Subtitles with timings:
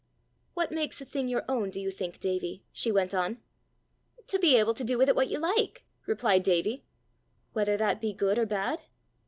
[0.55, 3.37] "What makes a thing your own, do you think, Davie?" she went on.
[4.25, 6.83] "To be able to do with it what you like," replied Davie.
[7.53, 8.81] "Whether that be good or bad?"